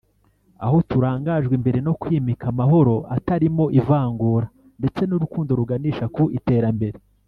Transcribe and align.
aho 0.65 0.77
turangajwe 0.89 1.53
imbere 1.59 1.79
no 1.85 1.93
kwimika 2.01 2.45
amahoro 2.53 2.95
atarimo 3.15 3.65
ivangura 3.79 4.45
ndetse 4.79 5.01
n’urukundo 5.05 5.51
ruganisha 5.59 6.05
ku 6.17 6.23
iterambere” 6.39 6.97